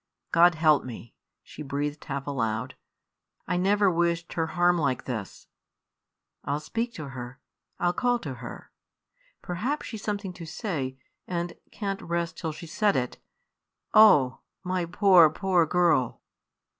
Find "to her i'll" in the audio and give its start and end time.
6.95-7.93